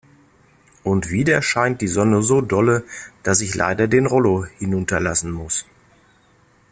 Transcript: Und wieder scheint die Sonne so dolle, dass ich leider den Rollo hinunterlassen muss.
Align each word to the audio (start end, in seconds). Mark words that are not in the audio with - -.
Und 0.83 1.11
wieder 1.11 1.43
scheint 1.43 1.79
die 1.81 1.87
Sonne 1.87 2.23
so 2.23 2.41
dolle, 2.41 2.83
dass 3.21 3.39
ich 3.41 3.53
leider 3.53 3.87
den 3.87 4.07
Rollo 4.07 4.45
hinunterlassen 4.57 5.29
muss. 5.29 5.67